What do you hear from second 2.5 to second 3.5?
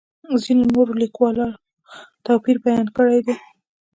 بیان کړی دی.